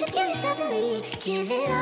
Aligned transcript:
you 0.00 0.06
give 0.06 0.28
yourself 0.28 0.56
to 0.56 0.64
me. 0.70 1.02
Give 1.20 1.50
it 1.50 1.68
all. 1.68 1.76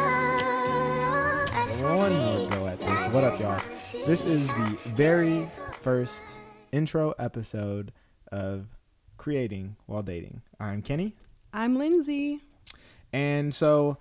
I 1.52 1.64
just 1.66 1.82
One 1.82 2.12
more 2.16 2.50
go 2.50 2.66
at 2.66 2.80
this. 2.80 3.14
What 3.14 3.22
up, 3.22 3.38
y'all? 3.38 3.58
This 4.06 4.24
is 4.24 4.48
the 4.48 4.78
very 4.87 5.48
first 5.83 6.24
intro 6.72 7.15
episode 7.20 7.92
of 8.33 8.66
Creating 9.19 9.76
While 9.87 10.02
Dating. 10.02 10.42
I'm 10.58 10.83
Kenny. 10.83 11.15
I'm 11.52 11.76
Lindsay. 11.76 12.40
And 13.12 13.54
so, 13.54 13.98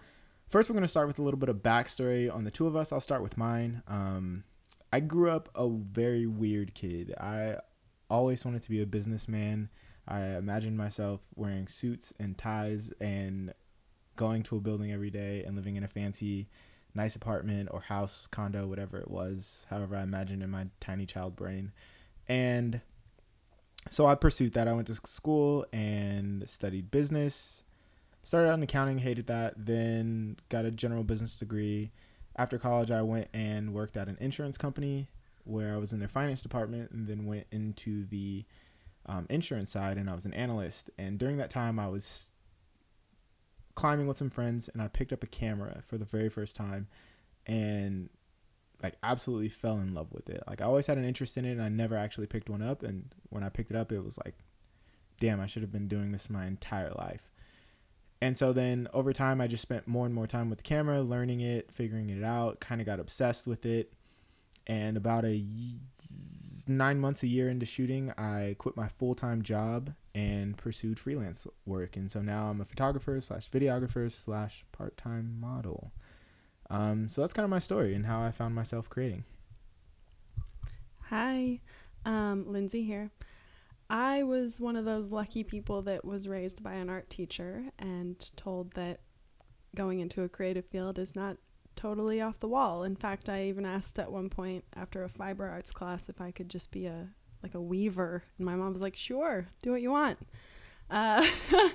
first, 0.49 0.67
we're 0.67 0.73
going 0.73 0.81
to 0.81 0.87
start 0.87 1.07
with 1.07 1.19
a 1.19 1.21
little 1.21 1.39
bit 1.39 1.49
of 1.49 1.57
backstory 1.57 2.33
on 2.33 2.43
the 2.43 2.51
two 2.51 2.65
of 2.65 2.75
us. 2.75 2.91
I'll 2.91 2.99
start 2.99 3.21
with 3.21 3.37
mine. 3.37 3.83
Um, 3.87 4.43
I 4.91 4.99
grew 4.99 5.29
up 5.29 5.49
a 5.53 5.69
very 5.69 6.25
weird 6.25 6.73
kid. 6.73 7.13
I 7.19 7.57
always 8.09 8.43
wanted 8.43 8.63
to 8.63 8.69
be 8.71 8.81
a 8.81 8.87
businessman. 8.87 9.69
I 10.07 10.21
imagined 10.37 10.75
myself 10.75 11.21
wearing 11.35 11.67
suits 11.67 12.13
and 12.19 12.35
ties 12.35 12.91
and 12.99 13.53
going 14.17 14.43
to 14.43 14.57
a 14.57 14.59
building 14.59 14.91
every 14.91 15.09
day 15.09 15.43
and 15.45 15.55
living 15.55 15.77
in 15.77 15.85
a 15.85 15.87
fancy, 15.87 16.49
nice 16.93 17.15
apartment 17.15 17.69
or 17.71 17.79
house, 17.79 18.27
condo, 18.29 18.67
whatever 18.67 18.97
it 18.97 19.09
was, 19.09 19.65
however 19.69 19.95
I 19.95 20.03
imagined 20.03 20.43
in 20.43 20.49
my 20.49 20.67
tiny 20.81 21.05
child 21.05 21.37
brain. 21.37 21.71
And 22.27 22.81
so 23.89 24.05
I 24.05 24.15
pursued 24.15 24.53
that. 24.53 24.67
I 24.67 24.73
went 24.73 24.87
to 24.87 24.95
school 24.95 25.65
and 25.71 26.47
studied 26.49 26.91
business 26.91 27.63
started 28.27 28.49
out 28.49 28.55
in 28.55 28.63
accounting, 28.63 28.97
hated 28.97 29.27
that, 29.27 29.53
then 29.55 30.35
got 30.49 30.65
a 30.65 30.71
general 30.71 31.01
business 31.01 31.37
degree. 31.37 31.89
After 32.35 32.57
college, 32.57 32.91
I 32.91 33.01
went 33.01 33.29
and 33.33 33.73
worked 33.73 33.95
at 33.95 34.09
an 34.09 34.17
insurance 34.19 34.57
company 34.57 35.07
where 35.45 35.73
I 35.73 35.77
was 35.77 35.93
in 35.93 35.99
their 35.99 36.09
finance 36.09 36.41
department 36.41 36.91
and 36.91 37.07
then 37.07 37.25
went 37.25 37.47
into 37.51 38.03
the 38.03 38.43
um, 39.05 39.27
insurance 39.29 39.71
side 39.71 39.95
and 39.95 40.09
I 40.09 40.13
was 40.13 40.25
an 40.25 40.33
analyst. 40.33 40.89
And 40.97 41.17
during 41.17 41.37
that 41.37 41.49
time, 41.49 41.79
I 41.79 41.87
was 41.87 42.31
climbing 43.77 44.07
with 44.07 44.17
some 44.17 44.31
friends 44.31 44.69
and 44.69 44.81
I 44.81 44.87
picked 44.87 45.13
up 45.13 45.23
a 45.23 45.27
camera 45.27 45.83
for 45.85 45.99
the 45.99 46.03
very 46.03 46.29
first 46.29 46.55
time 46.55 46.87
and 47.45 48.09
like 48.81 48.95
absolutely 49.03 49.49
fell 49.49 49.77
in 49.77 49.93
love 49.93 50.11
with 50.11 50.27
it. 50.29 50.41
Like 50.47 50.61
I 50.61 50.65
always 50.65 50.87
had 50.87 50.97
an 50.97 51.05
interest 51.05 51.37
in 51.37 51.45
it 51.45 51.51
and 51.51 51.61
I 51.61 51.69
never 51.69 51.95
actually 51.95 52.25
picked 52.25 52.49
one 52.49 52.63
up. 52.63 52.81
And 52.81 53.13
when 53.29 53.43
I 53.43 53.49
picked 53.49 53.69
it 53.69 53.77
up, 53.77 53.91
it 53.91 54.03
was 54.03 54.17
like, 54.25 54.33
damn, 55.19 55.39
I 55.39 55.45
should 55.45 55.61
have 55.61 55.71
been 55.71 55.87
doing 55.87 56.11
this 56.11 56.27
my 56.27 56.47
entire 56.47 56.89
life. 56.89 57.29
And 58.19 58.35
so 58.35 58.51
then 58.51 58.87
over 58.93 59.13
time, 59.13 59.39
I 59.39 59.45
just 59.45 59.61
spent 59.61 59.87
more 59.87 60.07
and 60.07 60.15
more 60.15 60.25
time 60.25 60.49
with 60.49 60.57
the 60.57 60.63
camera, 60.63 60.99
learning 61.03 61.41
it, 61.41 61.71
figuring 61.71 62.09
it 62.09 62.23
out, 62.23 62.59
kind 62.59 62.81
of 62.81 62.87
got 62.87 62.99
obsessed 62.99 63.45
with 63.45 63.63
it. 63.63 63.93
And 64.65 64.97
about 64.97 65.23
a 65.23 65.37
y- 65.37 65.79
nine 66.67 66.99
months, 66.99 67.21
a 67.21 67.27
year 67.27 67.47
into 67.47 67.67
shooting, 67.67 68.11
I 68.17 68.55
quit 68.57 68.75
my 68.75 68.87
full 68.87 69.13
time 69.13 69.43
job 69.43 69.93
and 70.17 70.57
pursued 70.57 70.99
freelance 70.99 71.45
work. 71.67 71.95
And 71.95 72.09
so 72.09 72.21
now 72.23 72.49
I'm 72.49 72.59
a 72.59 72.65
photographer 72.65 73.21
slash 73.21 73.51
videographer 73.51 74.11
slash 74.11 74.65
part 74.71 74.97
time 74.97 75.39
model. 75.39 75.91
Um, 76.71 77.07
so 77.07 77.21
that's 77.21 77.33
kind 77.33 77.43
of 77.43 77.51
my 77.51 77.59
story 77.59 77.93
and 77.93 78.07
how 78.07 78.23
I 78.23 78.31
found 78.31 78.55
myself 78.55 78.89
creating. 78.89 79.25
Hi, 81.11 81.61
um, 82.03 82.45
Lindsay 82.47 82.83
here. 82.83 83.11
I 83.91 84.23
was 84.23 84.59
one 84.59 84.75
of 84.75 84.85
those 84.85 85.11
lucky 85.11 85.43
people 85.43 85.83
that 85.83 86.03
was 86.03 86.27
raised 86.27 86.63
by 86.63 86.73
an 86.73 86.89
art 86.89 87.11
teacher 87.11 87.65
and 87.77 88.15
told 88.35 88.71
that 88.71 89.01
going 89.75 89.99
into 89.99 90.23
a 90.23 90.29
creative 90.29 90.65
field 90.65 90.97
is 90.97 91.15
not 91.15 91.37
totally 91.75 92.19
off 92.21 92.39
the 92.39 92.47
wall. 92.47 92.83
In 92.83 92.95
fact, 92.95 93.29
I 93.29 93.43
even 93.43 93.67
asked 93.67 93.99
at 93.99 94.11
one 94.11 94.29
point 94.29 94.65
after 94.75 95.03
a 95.03 95.09
fiber 95.09 95.47
arts 95.47 95.71
class 95.71 96.09
if 96.09 96.19
I 96.19 96.31
could 96.31 96.49
just 96.49 96.71
be 96.71 96.87
a 96.87 97.09
like 97.43 97.55
a 97.55 97.61
weaver, 97.61 98.23
and 98.37 98.45
my 98.45 98.55
mom 98.55 98.73
was 98.73 98.81
like, 98.81 98.95
"Sure, 98.95 99.47
do 99.61 99.71
what 99.71 99.81
you 99.81 99.91
want." 99.91 100.19
Uh, 100.89 101.27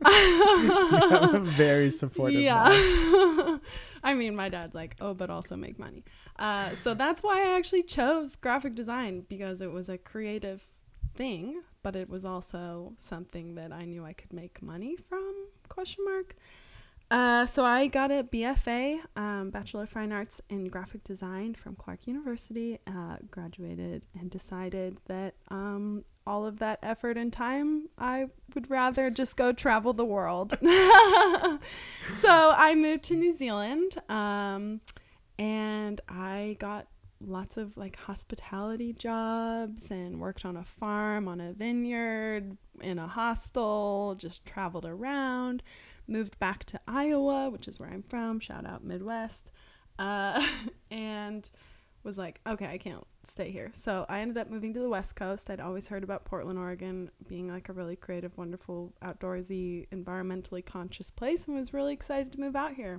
very 1.42 1.90
supportive. 1.90 2.40
yeah. 2.40 2.66
I 4.02 4.14
mean, 4.14 4.36
my 4.36 4.48
dad's 4.48 4.74
like, 4.74 4.96
oh, 5.00 5.14
but 5.14 5.30
also 5.30 5.56
make 5.56 5.78
money. 5.78 6.04
Uh, 6.38 6.70
so 6.70 6.94
that's 6.94 7.22
why 7.22 7.42
I 7.42 7.56
actually 7.56 7.82
chose 7.82 8.36
graphic 8.36 8.74
design 8.74 9.24
because 9.28 9.60
it 9.60 9.72
was 9.72 9.88
a 9.88 9.98
creative 9.98 10.66
thing, 11.14 11.62
but 11.82 11.96
it 11.96 12.08
was 12.08 12.24
also 12.24 12.92
something 12.96 13.54
that 13.54 13.72
I 13.72 13.84
knew 13.84 14.04
I 14.04 14.12
could 14.12 14.32
make 14.32 14.62
money 14.62 14.96
from? 14.96 15.34
Question 15.68 16.04
mark. 16.04 16.36
Uh, 17.10 17.44
so 17.46 17.64
I 17.64 17.86
got 17.86 18.10
a 18.10 18.24
BFA, 18.24 18.98
um, 19.14 19.50
Bachelor 19.50 19.82
of 19.82 19.90
Fine 19.90 20.12
Arts 20.12 20.40
in 20.48 20.64
Graphic 20.66 21.04
Design 21.04 21.54
from 21.54 21.76
Clark 21.76 22.06
University. 22.06 22.78
Uh, 22.86 23.16
graduated 23.30 24.06
and 24.18 24.30
decided 24.30 24.98
that 25.06 25.34
um, 25.48 26.04
all 26.26 26.46
of 26.46 26.58
that 26.60 26.78
effort 26.82 27.16
and 27.16 27.32
time, 27.32 27.88
I 27.98 28.26
would 28.54 28.70
rather 28.70 29.10
just 29.10 29.36
go 29.36 29.52
travel 29.52 29.92
the 29.92 30.04
world. 30.04 30.56
so 30.62 30.70
I 32.56 32.74
moved 32.74 33.04
to 33.04 33.14
New 33.14 33.34
Zealand, 33.34 34.00
um, 34.08 34.80
and 35.38 36.00
I 36.08 36.56
got 36.58 36.88
lots 37.20 37.56
of 37.56 37.76
like 37.76 37.96
hospitality 37.96 38.92
jobs 38.92 39.90
and 39.90 40.20
worked 40.20 40.44
on 40.44 40.56
a 40.56 40.64
farm, 40.64 41.28
on 41.28 41.40
a 41.40 41.52
vineyard, 41.52 42.56
in 42.80 42.98
a 42.98 43.06
hostel, 43.06 44.14
just 44.18 44.44
traveled 44.46 44.86
around 44.86 45.62
moved 46.06 46.38
back 46.38 46.64
to 46.64 46.80
Iowa, 46.86 47.50
which 47.50 47.68
is 47.68 47.78
where 47.78 47.88
I'm 47.88 48.02
from. 48.02 48.40
Shout 48.40 48.66
out 48.66 48.84
Midwest. 48.84 49.50
Uh, 49.98 50.46
and 50.90 51.48
was 52.02 52.18
like, 52.18 52.40
okay, 52.46 52.66
I 52.66 52.78
can't 52.78 53.04
stay 53.26 53.50
here. 53.50 53.70
So 53.72 54.04
I 54.08 54.20
ended 54.20 54.36
up 54.36 54.50
moving 54.50 54.74
to 54.74 54.80
the 54.80 54.88
West 54.88 55.16
Coast. 55.16 55.48
I'd 55.48 55.60
always 55.60 55.88
heard 55.88 56.04
about 56.04 56.24
Portland, 56.24 56.58
Oregon 56.58 57.10
being 57.26 57.48
like 57.48 57.68
a 57.68 57.72
really 57.72 57.96
creative, 57.96 58.36
wonderful, 58.36 58.92
outdoorsy, 59.02 59.88
environmentally 59.88 60.64
conscious 60.64 61.10
place 61.10 61.46
and 61.46 61.56
was 61.56 61.72
really 61.72 61.94
excited 61.94 62.32
to 62.32 62.40
move 62.40 62.54
out 62.54 62.74
here. 62.74 62.98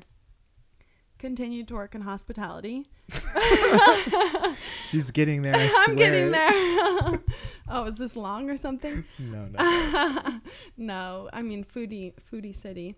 Continued 1.18 1.68
to 1.70 1.76
work 1.76 1.96
in 1.96 2.02
hospitality. 2.02 2.88
She's 4.90 5.12
getting 5.12 5.42
there. 5.42 5.56
I 5.56 5.86
I'm 5.88 5.96
getting 5.96 6.31
there. 6.31 6.52
oh, 7.70 7.86
is 7.86 7.96
this 7.96 8.16
long 8.16 8.50
or 8.50 8.58
something? 8.58 9.06
No, 9.20 9.48
no. 9.48 10.40
no, 10.78 11.30
I 11.31 11.42
mean 11.42 11.64
foodie, 11.64 12.14
foodie 12.31 12.56
city. 12.56 12.96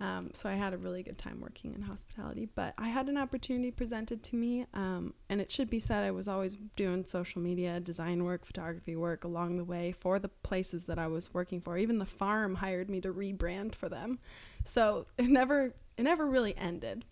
Um, 0.00 0.30
so 0.32 0.48
I 0.48 0.54
had 0.54 0.74
a 0.74 0.78
really 0.78 1.02
good 1.02 1.18
time 1.18 1.40
working 1.40 1.74
in 1.74 1.82
hospitality, 1.82 2.48
but 2.54 2.72
I 2.78 2.88
had 2.88 3.08
an 3.08 3.18
opportunity 3.18 3.72
presented 3.72 4.22
to 4.24 4.36
me, 4.36 4.64
um, 4.72 5.12
and 5.28 5.40
it 5.40 5.50
should 5.50 5.68
be 5.68 5.80
said 5.80 6.04
I 6.04 6.12
was 6.12 6.28
always 6.28 6.56
doing 6.76 7.04
social 7.04 7.42
media, 7.42 7.80
design 7.80 8.22
work, 8.22 8.44
photography 8.44 8.94
work 8.94 9.24
along 9.24 9.56
the 9.56 9.64
way 9.64 9.90
for 9.90 10.20
the 10.20 10.28
places 10.28 10.84
that 10.84 11.00
I 11.00 11.08
was 11.08 11.34
working 11.34 11.60
for. 11.60 11.76
Even 11.76 11.98
the 11.98 12.06
farm 12.06 12.54
hired 12.54 12.88
me 12.88 13.00
to 13.00 13.12
rebrand 13.12 13.74
for 13.74 13.88
them, 13.88 14.20
so 14.62 15.06
it 15.18 15.28
never, 15.28 15.74
it 15.96 16.04
never 16.04 16.28
really 16.28 16.56
ended. 16.56 17.04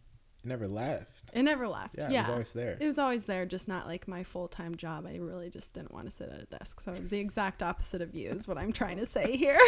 It 0.46 0.48
never 0.48 0.68
left. 0.68 1.10
It 1.34 1.42
never 1.42 1.66
left. 1.66 1.96
Yeah, 1.98 2.08
Yeah, 2.08 2.18
it 2.20 2.22
was 2.22 2.30
always 2.30 2.52
there. 2.52 2.76
it 2.80 2.86
was 2.86 2.98
always 3.00 3.24
there, 3.24 3.44
just 3.46 3.66
not 3.66 3.88
like 3.88 4.06
my 4.06 4.22
full 4.22 4.46
time 4.46 4.76
job. 4.76 5.04
I 5.04 5.16
really 5.16 5.50
just 5.50 5.72
didn't 5.72 5.92
want 5.92 6.06
to 6.08 6.12
sit 6.14 6.28
at 6.30 6.40
a 6.40 6.44
desk. 6.44 6.80
So 6.80 6.92
the 6.92 7.18
exact 7.18 7.64
opposite 7.64 8.00
of 8.00 8.14
you 8.14 8.30
is 8.30 8.46
what 8.46 8.56
I'm 8.56 8.70
trying 8.72 8.98
to 8.98 9.06
say 9.06 9.36
here. 9.36 9.58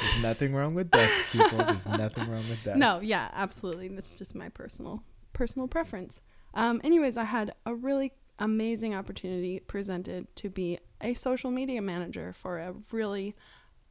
There's 0.00 0.22
nothing 0.22 0.54
wrong 0.54 0.74
with 0.74 0.90
desk, 0.90 1.12
people. 1.32 1.58
There's 1.58 1.86
nothing 1.86 2.28
wrong 2.30 2.42
with 2.48 2.64
desk. 2.64 2.78
no, 2.78 3.00
yeah, 3.00 3.28
absolutely. 3.34 3.88
That's 3.88 4.16
just 4.16 4.34
my 4.34 4.48
personal 4.48 5.02
personal 5.34 5.68
preference. 5.68 6.20
Um, 6.54 6.80
anyways, 6.82 7.16
I 7.18 7.24
had 7.24 7.54
a 7.66 7.74
really 7.74 8.12
amazing 8.38 8.94
opportunity 8.94 9.60
presented 9.60 10.34
to 10.36 10.48
be 10.48 10.78
a 11.02 11.12
social 11.14 11.50
media 11.50 11.82
manager 11.82 12.32
for 12.32 12.58
a 12.58 12.74
really 12.90 13.36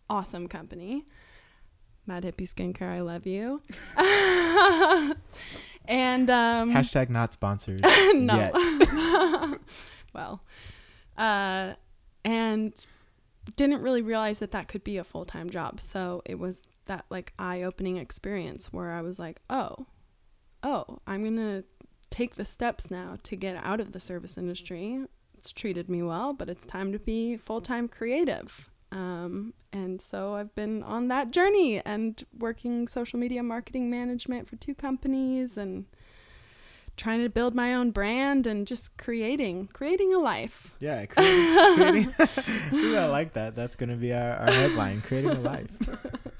awesome 0.09 0.47
company. 0.47 1.05
Mad 2.05 2.23
Hippie 2.23 2.49
Skincare, 2.49 2.89
I 2.89 3.01
love 3.01 3.25
you. 3.25 3.61
and 5.85 6.29
um, 6.29 6.71
Hashtag 6.73 7.09
not 7.09 7.33
sponsored. 7.33 7.81
no. 8.13 8.35
Yet. 8.35 9.59
well, 10.13 10.41
uh, 11.17 11.73
and 12.25 12.73
didn't 13.55 13.81
really 13.81 14.01
realize 14.01 14.39
that 14.39 14.51
that 14.51 14.67
could 14.67 14.83
be 14.83 14.97
a 14.97 15.03
full 15.03 15.25
time 15.25 15.49
job. 15.49 15.79
So 15.79 16.21
it 16.25 16.39
was 16.39 16.61
that 16.85 17.05
like 17.09 17.33
eye 17.37 17.61
opening 17.61 17.97
experience 17.97 18.73
where 18.73 18.91
I 18.91 19.01
was 19.01 19.19
like, 19.19 19.39
oh, 19.49 19.85
oh, 20.63 20.99
I'm 21.05 21.23
gonna 21.23 21.63
take 22.09 22.35
the 22.35 22.45
steps 22.45 22.89
now 22.89 23.17
to 23.23 23.35
get 23.35 23.55
out 23.63 23.79
of 23.79 23.91
the 23.91 23.99
service 23.99 24.37
industry. 24.37 25.05
It's 25.37 25.51
treated 25.53 25.89
me 25.89 26.03
well, 26.03 26.33
but 26.33 26.49
it's 26.49 26.65
time 26.65 26.91
to 26.91 26.99
be 26.99 27.37
full 27.37 27.61
time 27.61 27.87
creative. 27.87 28.70
Um, 28.91 29.53
and 29.71 30.01
so 30.01 30.33
I've 30.35 30.53
been 30.53 30.83
on 30.83 31.07
that 31.07 31.31
journey 31.31 31.81
and 31.85 32.21
working 32.37 32.87
social 32.87 33.17
media 33.19 33.41
marketing 33.41 33.89
management 33.89 34.47
for 34.49 34.57
two 34.57 34.75
companies 34.75 35.57
and 35.57 35.85
trying 36.97 37.21
to 37.23 37.29
build 37.29 37.55
my 37.55 37.73
own 37.73 37.91
brand 37.91 38.45
and 38.45 38.67
just 38.67 38.97
creating 38.97 39.67
creating 39.71 40.13
a 40.13 40.19
life 40.19 40.75
Yeah, 40.79 41.05
creating. 41.05 42.11
creating 42.11 42.13
I 42.97 43.05
like 43.05 43.33
that. 43.33 43.55
That's 43.55 43.77
going 43.77 43.89
to 43.91 43.95
be 43.95 44.11
our, 44.13 44.33
our 44.35 44.51
headline 44.51 45.01
creating 45.01 45.31
a 45.31 45.39
life. 45.39 45.71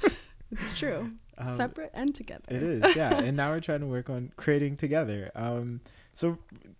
it's 0.51 0.77
true 0.77 1.09
Um, 1.37 1.55
separate 1.55 1.91
and 1.93 2.13
together 2.13 2.43
It 2.49 2.61
is, 2.63 2.95
yeah. 2.97 3.17
and 3.17 3.37
now 3.37 3.51
we're 3.51 3.61
trying 3.61 3.79
to 3.79 3.87
work 3.87 4.09
on 4.09 4.31
creating 4.35 4.75
together. 4.75 5.31
Um, 5.35 5.79
so 6.13 6.37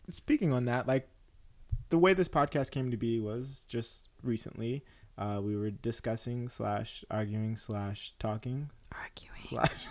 speaking 0.10 0.52
on 0.52 0.66
that, 0.66 0.86
like 0.86 1.08
the 1.90 1.98
way 1.98 2.14
this 2.14 2.28
podcast 2.28 2.72
came 2.72 2.92
to 2.92 2.98
be 2.98 3.22
was 3.22 3.64
just 3.70 4.10
recently. 4.22 4.84
Uh, 5.22 5.40
we 5.40 5.56
were 5.56 5.70
discussing 5.70 6.50
slash 6.50 7.06
arguing 7.12 7.56
slash 7.56 8.14
talking 8.18 8.70
Arguing. 8.92 9.36
slash 9.36 9.88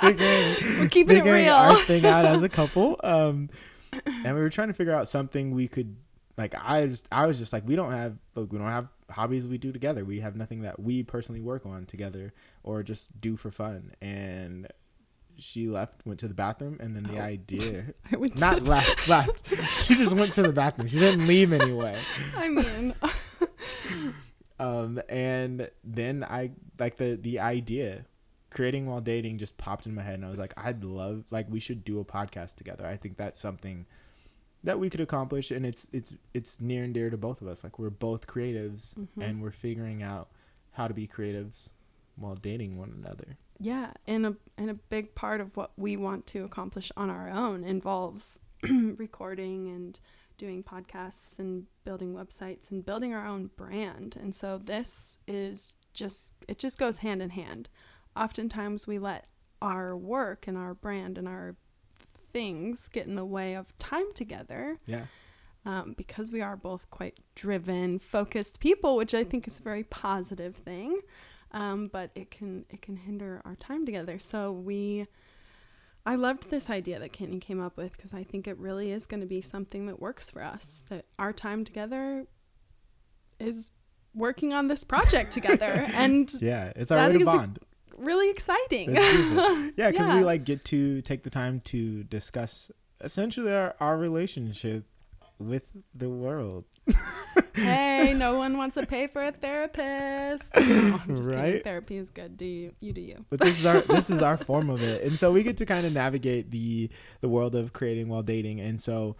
figuring, 0.00 0.78
We're 0.80 0.88
keeping 0.88 1.16
it 1.16 1.24
real. 1.24 1.52
our 1.54 1.76
thing 1.82 2.06
out 2.06 2.24
as 2.24 2.42
a 2.42 2.48
couple. 2.60 2.98
Um, 3.02 3.50
and 4.06 4.34
we 4.36 4.40
were 4.40 4.50
trying 4.50 4.68
to 4.68 4.74
figure 4.74 4.94
out 4.94 5.08
something 5.08 5.50
we 5.50 5.68
could 5.68 5.96
like. 6.38 6.54
I 6.56 6.86
just 6.86 7.08
I 7.10 7.26
was 7.26 7.38
just 7.38 7.52
like, 7.52 7.66
we 7.66 7.76
don't 7.76 7.92
have 7.92 8.16
like 8.34 8.52
we 8.52 8.58
don't 8.58 8.68
have 8.68 8.88
hobbies 9.10 9.46
we 9.48 9.58
do 9.58 9.72
together. 9.72 10.04
We 10.04 10.20
have 10.20 10.36
nothing 10.36 10.62
that 10.62 10.78
we 10.80 11.02
personally 11.02 11.40
work 11.40 11.66
on 11.66 11.86
together 11.86 12.32
or 12.62 12.82
just 12.82 13.20
do 13.20 13.36
for 13.36 13.50
fun. 13.50 13.92
And 14.00 14.68
she 15.42 15.68
left, 15.68 16.06
went 16.06 16.20
to 16.20 16.28
the 16.28 16.34
bathroom, 16.34 16.76
and 16.80 16.94
then 16.94 17.02
the 17.04 17.18
Oh. 17.18 17.22
idea 17.22 17.86
I 18.12 18.16
would 18.16 18.38
not 18.38 18.62
left 18.62 19.08
left. 19.08 19.48
She 19.86 19.94
just 19.94 20.12
went 20.12 20.32
to 20.34 20.42
the 20.42 20.52
bathroom. 20.52 20.86
She 20.88 20.98
didn't 20.98 21.26
leave 21.26 21.52
anyway. 21.52 21.98
I 22.36 22.48
mean, 22.48 22.94
Um, 24.60 25.00
and 25.08 25.70
then 25.82 26.22
I 26.24 26.50
like 26.78 26.96
the 26.96 27.16
the 27.20 27.40
idea 27.40 28.04
creating 28.50 28.86
while 28.86 29.00
dating 29.00 29.38
just 29.38 29.56
popped 29.58 29.86
in 29.86 29.94
my 29.94 30.02
head 30.02 30.14
and 30.14 30.24
I 30.26 30.30
was 30.30 30.38
like 30.38 30.52
I'd 30.56 30.82
love 30.84 31.24
like 31.30 31.46
we 31.48 31.60
should 31.60 31.84
do 31.84 32.00
a 32.00 32.04
podcast 32.04 32.56
together. 32.56 32.84
I 32.86 32.96
think 32.96 33.16
that's 33.16 33.38
something 33.40 33.86
that 34.64 34.78
we 34.78 34.90
could 34.90 35.00
accomplish 35.00 35.50
and 35.50 35.64
it's 35.64 35.86
it's 35.92 36.18
it's 36.34 36.60
near 36.60 36.84
and 36.84 36.92
dear 36.92 37.08
to 37.10 37.16
both 37.16 37.40
of 37.42 37.48
us. 37.48 37.64
Like 37.64 37.78
we're 37.78 37.90
both 37.90 38.26
creatives 38.26 38.94
Mhm. 38.94 39.08
and 39.22 39.42
we're 39.42 39.50
figuring 39.52 40.02
out 40.02 40.28
how 40.72 40.86
to 40.88 40.94
be 40.94 41.06
creatives 41.06 41.68
while 42.16 42.34
dating 42.34 42.76
one 42.76 42.92
another. 43.02 43.38
yeah, 43.62 43.92
and 44.06 44.26
a 44.26 44.36
and 44.58 44.68
a 44.70 44.74
big 44.74 45.14
part 45.14 45.40
of 45.40 45.56
what 45.56 45.70
we 45.78 45.96
want 45.96 46.26
to 46.26 46.44
accomplish 46.44 46.90
on 46.96 47.08
our 47.08 47.30
own 47.30 47.62
involves 47.64 48.38
recording 48.98 49.68
and 49.68 50.00
doing 50.40 50.62
podcasts 50.64 51.38
and 51.38 51.64
building 51.84 52.14
websites 52.14 52.70
and 52.70 52.84
building 52.84 53.12
our 53.12 53.26
own 53.26 53.50
brand. 53.56 54.16
And 54.20 54.34
so 54.34 54.58
this 54.64 55.18
is 55.28 55.74
just 55.92 56.32
it 56.48 56.58
just 56.58 56.78
goes 56.78 56.96
hand 56.98 57.20
in 57.20 57.30
hand. 57.30 57.68
Oftentimes 58.16 58.86
we 58.86 58.98
let 58.98 59.26
our 59.60 59.94
work 59.96 60.48
and 60.48 60.56
our 60.56 60.72
brand 60.74 61.18
and 61.18 61.28
our 61.28 61.54
things 62.16 62.88
get 62.88 63.06
in 63.06 63.16
the 63.16 63.24
way 63.24 63.54
of 63.54 63.76
time 63.78 64.06
together 64.14 64.78
Yeah. 64.86 65.04
um, 65.66 65.94
because 65.96 66.30
we 66.32 66.40
are 66.40 66.56
both 66.56 66.88
quite 66.90 67.18
driven, 67.34 67.98
focused 67.98 68.60
people, 68.60 68.96
which 68.96 69.12
I 69.14 69.24
think 69.24 69.46
is 69.46 69.60
a 69.60 69.62
very 69.62 69.84
positive 69.84 70.56
thing. 70.56 71.00
Um, 71.52 71.88
but 71.92 72.10
it 72.14 72.30
can 72.30 72.64
it 72.70 72.80
can 72.80 72.96
hinder 72.96 73.42
our 73.44 73.56
time 73.56 73.84
together. 73.84 74.18
So 74.20 74.52
we, 74.52 75.06
I 76.10 76.16
loved 76.16 76.50
this 76.50 76.68
idea 76.70 76.98
that 76.98 77.12
Kenny 77.12 77.38
came 77.38 77.62
up 77.62 77.76
with 77.76 77.92
because 77.92 78.12
I 78.12 78.24
think 78.24 78.48
it 78.48 78.58
really 78.58 78.90
is 78.90 79.06
going 79.06 79.20
to 79.20 79.28
be 79.28 79.40
something 79.40 79.86
that 79.86 80.00
works 80.00 80.28
for 80.28 80.42
us. 80.42 80.80
That 80.88 81.04
our 81.20 81.32
time 81.32 81.64
together 81.64 82.26
is 83.38 83.70
working 84.12 84.52
on 84.52 84.66
this 84.66 84.82
project 84.82 85.30
together, 85.38 85.86
and 85.94 86.28
Yeah, 86.42 86.72
it's 86.74 86.90
our 86.90 87.08
way 87.08 87.16
to 87.16 87.24
bond. 87.24 87.60
really 87.96 88.28
exciting. 88.28 88.96
Yeah, 89.76 89.92
because 89.92 90.12
we 90.12 90.24
like 90.24 90.42
get 90.42 90.64
to 90.64 91.00
take 91.02 91.22
the 91.22 91.30
time 91.30 91.60
to 91.66 92.02
discuss 92.02 92.72
essentially 93.02 93.54
our, 93.54 93.76
our 93.78 93.96
relationship 93.96 94.84
with 95.38 95.62
the 95.94 96.08
world. 96.08 96.64
hey, 97.60 98.14
no 98.14 98.36
one 98.36 98.56
wants 98.56 98.74
to 98.74 98.86
pay 98.86 99.06
for 99.06 99.22
a 99.22 99.32
therapist. 99.32 100.44
No, 100.70 101.00
I'm 101.02 101.16
just 101.16 101.28
kidding. 101.28 101.52
Right? 101.52 101.64
Therapy 101.64 101.96
is 101.96 102.10
good. 102.10 102.36
Do 102.36 102.44
you? 102.44 102.72
You 102.80 102.92
do 102.92 103.00
you. 103.00 103.24
But 103.28 103.40
this 103.40 103.58
is 103.58 103.66
our 103.66 103.80
this 103.82 104.10
is 104.10 104.22
our 104.22 104.36
form 104.36 104.70
of 104.70 104.82
it, 104.82 105.04
and 105.04 105.18
so 105.18 105.32
we 105.32 105.42
get 105.42 105.56
to 105.58 105.66
kind 105.66 105.86
of 105.86 105.92
navigate 105.92 106.50
the 106.50 106.90
the 107.20 107.28
world 107.28 107.54
of 107.54 107.72
creating 107.72 108.08
while 108.08 108.22
dating. 108.22 108.60
And 108.60 108.80
so 108.80 109.16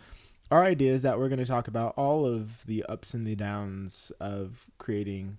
our 0.51 0.65
idea 0.65 0.93
is 0.93 1.03
that 1.03 1.19
we're 1.19 1.29
going 1.29 1.39
to 1.41 1.47
talk 1.47 1.69
about 1.69 1.95
all 1.97 2.27
of 2.27 2.65
the 2.67 2.85
ups 2.85 3.15
and 3.15 3.27
the 3.27 3.37
downs 3.37 4.13
of 4.21 4.67
creating 4.79 5.39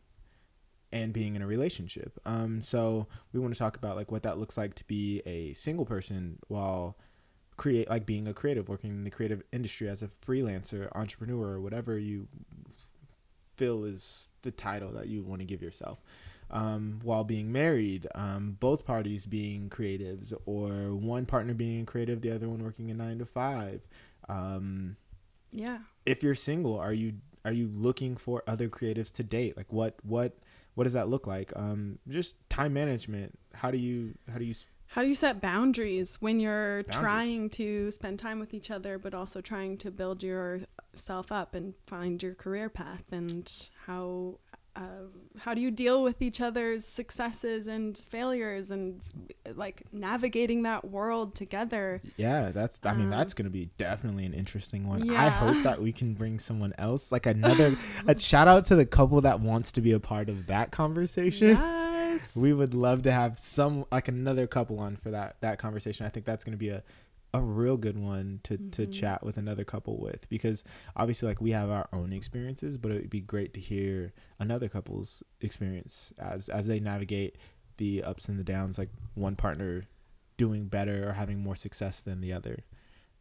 and 0.93 1.13
being 1.13 1.35
in 1.35 1.41
a 1.41 1.47
relationship. 1.47 2.19
Um, 2.25 2.61
so 2.61 3.07
we 3.33 3.39
want 3.39 3.53
to 3.53 3.59
talk 3.59 3.77
about 3.77 3.95
like 3.95 4.11
what 4.11 4.23
that 4.23 4.37
looks 4.37 4.57
like 4.57 4.75
to 4.75 4.83
be 4.85 5.21
a 5.25 5.53
single 5.53 5.85
person 5.85 6.39
while 6.47 6.97
create 7.57 7.89
like 7.89 8.05
being 8.05 8.27
a 8.27 8.33
creative, 8.33 8.69
working 8.69 8.89
in 8.91 9.03
the 9.03 9.11
creative 9.11 9.43
industry 9.51 9.87
as 9.87 10.01
a 10.01 10.07
freelancer, 10.07 10.89
entrepreneur, 10.95 11.53
or 11.53 11.61
whatever 11.61 11.97
you 11.97 12.27
feel 13.61 13.85
is 13.85 14.31
the 14.41 14.49
title 14.51 14.91
that 14.93 15.07
you 15.07 15.21
want 15.21 15.39
to 15.39 15.45
give 15.45 15.61
yourself. 15.61 15.99
Um, 16.49 16.99
while 17.03 17.23
being 17.23 17.51
married, 17.51 18.07
um, 18.15 18.57
both 18.59 18.85
parties 18.85 19.25
being 19.27 19.69
creatives, 19.69 20.33
or 20.45 20.95
one 20.95 21.25
partner 21.27 21.53
being 21.53 21.85
creative, 21.85 22.21
the 22.21 22.31
other 22.31 22.49
one 22.49 22.63
working 22.63 22.89
a 22.89 22.93
nine 22.95 23.19
to 23.19 23.25
five. 23.25 23.81
Um, 24.27 24.97
Yeah. 25.51 25.79
if 26.05 26.23
you're 26.23 26.35
single, 26.35 26.77
are 26.79 26.91
you 26.93 27.13
are 27.45 27.51
you 27.53 27.69
looking 27.73 28.17
for 28.17 28.43
other 28.47 28.67
creatives 28.67 29.11
to 29.13 29.23
date? 29.23 29.55
Like 29.55 29.71
what 29.71 29.95
what 30.03 30.37
what 30.73 30.85
does 30.85 30.93
that 30.93 31.07
look 31.07 31.27
like? 31.27 31.53
Um, 31.55 31.99
just 32.09 32.35
time 32.49 32.73
management. 32.73 33.37
How 33.53 33.69
do 33.71 33.77
you 33.77 34.15
how 34.31 34.37
do 34.39 34.45
you 34.45 34.55
How 34.91 35.01
do 35.01 35.07
you 35.07 35.15
set 35.15 35.39
boundaries 35.39 36.17
when 36.19 36.41
you're 36.41 36.83
Boundaries. 36.83 36.99
trying 36.99 37.49
to 37.51 37.91
spend 37.91 38.19
time 38.19 38.39
with 38.39 38.53
each 38.53 38.69
other, 38.69 38.97
but 38.99 39.13
also 39.13 39.39
trying 39.39 39.77
to 39.77 39.89
build 39.91 40.21
yourself 40.21 41.31
up 41.31 41.55
and 41.55 41.73
find 41.87 42.21
your 42.21 42.33
career 42.35 42.67
path? 42.69 43.03
And 43.11 43.49
how 43.85 44.39
uh, 44.75 44.81
how 45.37 45.53
do 45.53 45.59
you 45.61 45.71
deal 45.71 46.01
with 46.03 46.21
each 46.21 46.39
other's 46.41 46.85
successes 46.85 47.67
and 47.67 47.97
failures, 47.97 48.69
and 48.71 48.99
like 49.55 49.83
navigating 49.93 50.63
that 50.63 50.83
world 50.89 51.35
together? 51.35 52.01
Yeah, 52.17 52.51
that's. 52.51 52.79
I 52.83 52.93
mean, 52.93 53.05
Um, 53.05 53.11
that's 53.11 53.33
gonna 53.33 53.49
be 53.49 53.69
definitely 53.77 54.25
an 54.25 54.33
interesting 54.33 54.85
one. 54.87 55.05
Yeah. 55.05 55.23
I 55.25 55.29
hope 55.29 55.63
that 55.63 55.81
we 55.81 55.93
can 55.93 56.13
bring 56.15 56.37
someone 56.37 56.73
else, 56.77 57.13
like 57.13 57.27
another. 57.27 57.77
a 58.07 58.19
shout 58.19 58.49
out 58.49 58.65
to 58.65 58.75
the 58.75 58.85
couple 58.85 59.21
that 59.21 59.39
wants 59.39 59.71
to 59.73 59.81
be 59.81 59.93
a 59.93 59.99
part 60.01 60.27
of 60.27 60.47
that 60.47 60.71
conversation. 60.71 61.55
Yes. 62.11 62.35
We 62.35 62.53
would 62.53 62.73
love 62.73 63.01
to 63.03 63.11
have 63.11 63.39
some, 63.39 63.85
like 63.91 64.07
another 64.07 64.47
couple 64.47 64.79
on 64.79 64.97
for 64.97 65.11
that 65.11 65.37
that 65.41 65.57
conversation. 65.59 66.05
I 66.05 66.09
think 66.09 66.25
that's 66.25 66.43
gonna 66.43 66.57
be 66.57 66.69
a 66.69 66.83
a 67.33 67.41
real 67.41 67.77
good 67.77 67.97
one 67.97 68.41
to 68.43 68.57
to 68.57 68.87
Mhm. 68.87 68.91
chat 68.91 69.23
with 69.23 69.37
another 69.37 69.63
couple 69.63 69.97
with 69.97 70.27
because 70.27 70.65
obviously 70.97 71.29
like 71.29 71.39
we 71.39 71.51
have 71.51 71.69
our 71.69 71.87
own 71.93 72.11
experiences, 72.11 72.77
but 72.77 72.91
it 72.91 72.95
would 72.95 73.09
be 73.09 73.21
great 73.21 73.53
to 73.53 73.59
hear 73.61 74.11
another 74.39 74.67
couple's 74.67 75.23
experience 75.39 76.11
as 76.17 76.49
as 76.49 76.67
they 76.67 76.79
navigate 76.81 77.37
the 77.77 78.03
ups 78.03 78.27
and 78.27 78.37
the 78.37 78.43
downs. 78.43 78.77
Like 78.77 78.89
one 79.15 79.35
partner 79.37 79.85
doing 80.35 80.67
better 80.67 81.07
or 81.07 81.13
having 81.13 81.39
more 81.39 81.55
success 81.55 82.01
than 82.01 82.19
the 82.19 82.33
other. 82.33 82.65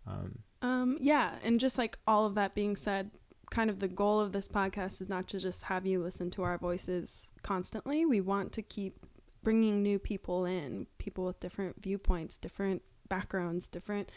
Um, 0.07 0.41
Um, 0.63 0.99
yeah, 1.01 1.39
and 1.45 1.61
just 1.61 1.79
like 1.79 1.97
all 2.07 2.27
of 2.27 2.35
that 2.35 2.55
being 2.55 2.75
said, 2.77 3.11
kind 3.51 3.69
of 3.69 3.81
the 3.81 3.89
goal 3.89 4.21
of 4.21 4.33
this 4.33 4.49
podcast 4.49 5.01
is 5.01 5.09
not 5.09 5.27
to 5.29 5.39
just 5.39 5.65
have 5.65 5.87
you 5.87 6.03
listen 6.03 6.31
to 6.31 6.43
our 6.43 6.57
voices 6.57 7.29
constantly. 7.43 8.05
We 8.05 8.21
want 8.21 8.53
to 8.53 8.63
keep 8.63 9.05
bringing 9.43 9.83
new 9.83 9.99
people 9.99 10.45
in, 10.45 10.87
people 10.99 11.25
with 11.25 11.41
different 11.41 11.83
viewpoints, 11.83 12.39
different 12.39 12.83
backgrounds, 13.09 13.69
different 13.69 14.11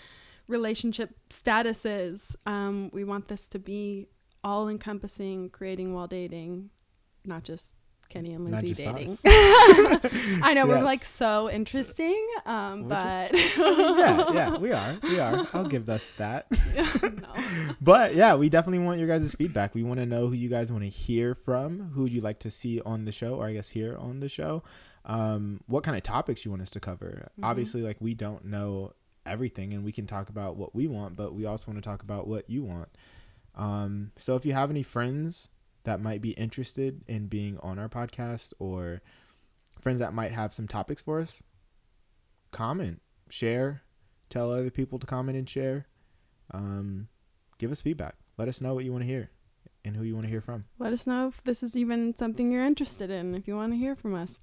relationship 0.47 1.15
statuses. 1.29 2.35
Um, 2.45 2.89
we 2.93 3.03
want 3.03 3.27
this 3.27 3.47
to 3.47 3.59
be 3.59 4.07
all 4.43 4.67
encompassing, 4.69 5.49
creating 5.49 5.93
while 5.93 6.07
dating, 6.07 6.69
not 7.25 7.43
just 7.43 7.71
Kenny 8.13 8.33
and 8.33 8.45
Lindsay 8.45 8.75
dating. 8.75 9.17
I 9.25 10.53
know 10.53 10.67
we're 10.67 10.83
like 10.83 11.03
so 11.03 11.49
interesting, 11.49 12.27
um, 12.45 12.87
but 12.87 13.33
yeah, 13.57 14.31
yeah, 14.31 14.57
we 14.57 14.71
are, 14.71 14.97
we 15.01 15.19
are. 15.19 15.47
I'll 15.51 15.65
give 15.65 15.89
us 15.89 16.11
that. 16.19 16.45
no. 17.01 17.73
but 17.81 18.13
yeah, 18.13 18.35
we 18.35 18.49
definitely 18.49 18.85
want 18.85 18.99
your 18.99 19.07
guys' 19.07 19.33
feedback. 19.33 19.73
We 19.73 19.81
want 19.81 19.99
to 19.99 20.05
know 20.05 20.27
who 20.27 20.35
you 20.35 20.47
guys 20.47 20.71
want 20.71 20.83
to 20.83 20.89
hear 20.89 21.33
from, 21.33 21.89
who 21.95 22.03
would 22.03 22.13
you 22.13 22.21
like 22.21 22.37
to 22.41 22.51
see 22.51 22.79
on 22.81 23.05
the 23.05 23.11
show, 23.11 23.33
or 23.33 23.47
I 23.47 23.53
guess 23.53 23.69
hear 23.69 23.97
on 23.97 24.19
the 24.19 24.29
show. 24.29 24.61
Um, 25.05 25.61
what 25.65 25.83
kind 25.83 25.97
of 25.97 26.03
topics 26.03 26.45
you 26.45 26.51
want 26.51 26.61
us 26.61 26.69
to 26.71 26.79
cover. 26.79 27.29
Mhm. 27.39 27.45
Obviously, 27.45 27.81
like 27.81 27.97
we 27.99 28.13
don't 28.13 28.45
know 28.45 28.93
everything, 29.25 29.73
and 29.73 29.83
we 29.83 29.91
can 29.91 30.05
talk 30.05 30.29
about 30.29 30.55
what 30.55 30.75
we 30.75 30.85
want, 30.85 31.15
but 31.15 31.33
we 31.33 31.47
also 31.47 31.71
want 31.71 31.83
to 31.83 31.89
talk 31.89 32.03
about 32.03 32.27
what 32.27 32.47
you 32.47 32.63
want. 32.63 32.89
Um, 33.55 34.11
so 34.17 34.35
if 34.35 34.45
you 34.45 34.53
have 34.53 34.69
any 34.69 34.83
friends 34.83 35.49
that 35.83 36.01
might 36.01 36.21
be 36.21 36.31
interested 36.31 37.01
in 37.07 37.27
being 37.27 37.57
on 37.59 37.79
our 37.79 37.89
podcast, 37.89 38.53
or 38.59 39.01
friends 39.81 39.99
that 39.99 40.13
might 40.13 40.31
have 40.31 40.53
some 40.53 40.67
topics 40.67 41.01
for 41.01 41.19
us, 41.19 41.41
comment, 42.51 43.01
share, 43.29 43.83
tell 44.29 44.51
other 44.51 44.69
people 44.69 44.99
to 44.99 45.07
comment 45.07 45.37
and 45.37 45.49
share. 45.49 45.87
Um, 46.51 47.07
give 47.57 47.71
us 47.71 47.81
feedback. 47.81 48.15
Let 48.37 48.47
us 48.47 48.61
know 48.61 48.73
what 48.73 48.85
you 48.85 48.91
want 48.91 49.03
to 49.03 49.07
hear 49.07 49.29
and 49.85 49.95
who 49.95 50.03
you 50.03 50.13
want 50.13 50.25
to 50.25 50.31
hear 50.31 50.41
from. 50.41 50.65
Let 50.79 50.93
us 50.93 51.05
know 51.05 51.27
if 51.27 51.43
this 51.43 51.61
is 51.63 51.75
even 51.75 52.15
something 52.17 52.51
you're 52.51 52.63
interested 52.63 53.09
in, 53.09 53.35
if 53.35 53.47
you 53.47 53.55
want 53.55 53.73
to 53.73 53.77
hear 53.77 53.95
from 53.95 54.15
us. 54.15 54.37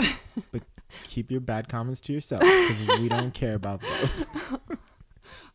But 0.53 0.63
keep 1.05 1.31
your 1.31 1.41
bad 1.41 1.69
comments 1.69 2.01
to 2.03 2.13
yourself 2.13 2.43
because 2.43 3.01
we 3.01 3.09
don't 3.09 3.33
care 3.33 3.55
about 3.55 3.81
those. 3.81 4.27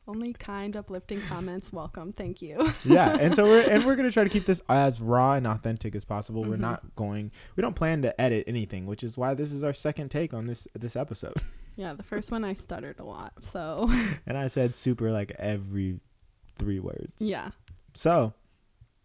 Only 0.07 0.33
kind, 0.33 0.75
uplifting 0.77 1.19
comments. 1.21 1.73
Welcome. 1.73 2.13
Thank 2.13 2.41
you. 2.41 2.71
yeah, 2.85 3.17
and 3.19 3.33
so 3.35 3.43
we're 3.45 3.67
and 3.69 3.83
we're 3.85 3.95
gonna 3.95 4.11
try 4.11 4.23
to 4.23 4.29
keep 4.29 4.45
this 4.45 4.61
as 4.69 5.01
raw 5.01 5.33
and 5.33 5.47
authentic 5.47 5.95
as 5.95 6.05
possible. 6.05 6.43
We're 6.43 6.57
Mhm. 6.57 6.59
not 6.59 6.95
going. 6.95 7.31
We 7.55 7.61
don't 7.61 7.75
plan 7.75 8.03
to 8.03 8.21
edit 8.21 8.43
anything, 8.47 8.85
which 8.85 9.03
is 9.03 9.17
why 9.17 9.33
this 9.33 9.51
is 9.51 9.63
our 9.63 9.73
second 9.73 10.09
take 10.11 10.33
on 10.33 10.45
this 10.47 10.67
this 10.77 10.95
episode. 10.95 11.35
Yeah, 11.77 11.91
the 11.93 12.03
first 12.03 12.31
one 12.31 12.45
I 12.45 12.53
stuttered 12.53 12.99
a 13.01 13.03
lot. 13.03 13.33
So, 13.43 13.91
And 14.25 14.37
I 14.37 14.47
said 14.47 14.75
super 14.75 15.11
like 15.11 15.31
every 15.37 15.99
three 16.57 16.79
words. 16.79 17.11
yeah. 17.19 17.51
So, 17.93 18.33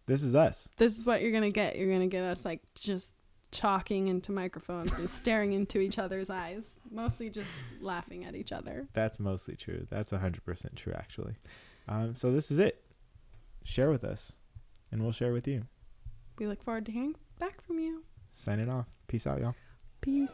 This 0.06 0.22
is 0.22 0.36
us. 0.36 0.68
This 0.76 0.96
is 0.96 1.04
what 1.04 1.20
you're 1.20 1.32
gonna 1.32 1.50
get. 1.50 1.76
You're 1.76 1.90
gonna 1.92 2.06
get 2.06 2.22
us 2.22 2.44
like 2.44 2.60
just 2.76 3.12
talking 3.50 4.08
into 4.08 4.32
microphones 4.32 4.92
and 4.92 5.08
staring 5.10 5.52
into 5.52 5.78
each 5.80 5.98
other's 5.98 6.30
eyes, 6.30 6.74
mostly 6.90 7.30
just 7.30 7.50
laughing 7.80 8.24
at 8.24 8.34
each 8.34 8.52
other. 8.52 8.86
That's 8.92 9.18
mostly 9.18 9.56
true. 9.56 9.86
That's 9.90 10.12
100% 10.12 10.74
true, 10.76 10.92
actually. 10.96 11.34
Um, 11.88 12.14
so 12.14 12.32
this 12.32 12.50
is 12.50 12.58
it. 12.58 12.82
Share 13.64 13.90
with 13.90 14.04
us, 14.04 14.32
and 14.90 15.02
we'll 15.02 15.12
share 15.12 15.32
with 15.32 15.46
you. 15.46 15.64
We 16.38 16.46
look 16.46 16.62
forward 16.62 16.86
to 16.86 16.92
hearing 16.92 17.14
back 17.38 17.60
from 17.62 17.78
you. 17.78 18.04
Signing 18.32 18.70
off. 18.70 18.86
Peace 19.06 19.26
out, 19.26 19.40
y'all. 19.40 19.54
Peace. 20.00 20.32